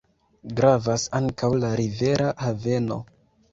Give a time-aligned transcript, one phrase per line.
[0.59, 3.01] Gravas ankaŭ la rivera haveno.